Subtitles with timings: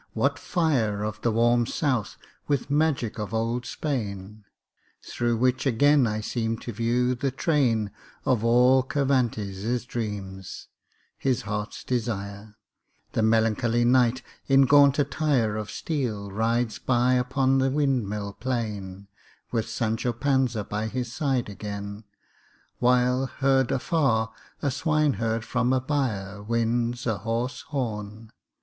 [0.13, 2.17] what fire Of the "warm South"
[2.47, 4.43] with magic of old Spain!
[5.03, 7.91] Through which again I seem to view the train
[8.25, 10.69] Of all Cervantes' dreams,
[11.19, 12.55] his heart's desire:
[13.11, 19.07] The melancholy Knight, in gaunt attire Of steel rides by upon the windmill plain
[19.51, 22.05] With Sancho Panza by his side again,
[22.79, 24.31] While, heard afar,
[24.63, 28.31] a swineherd from a byre Winds a hoarse horn.